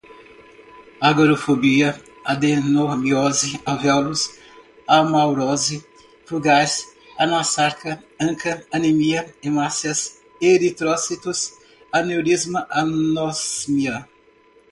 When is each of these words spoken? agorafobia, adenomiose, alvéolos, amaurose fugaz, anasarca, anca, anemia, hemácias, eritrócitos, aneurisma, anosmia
agorafobia, 1.09 1.89
adenomiose, 2.31 3.49
alvéolos, 3.69 4.21
amaurose 4.95 5.75
fugaz, 6.27 6.71
anasarca, 7.23 7.91
anca, 8.25 8.53
anemia, 8.75 9.21
hemácias, 9.45 9.99
eritrócitos, 10.51 11.37
aneurisma, 11.99 12.61
anosmia 12.79 13.95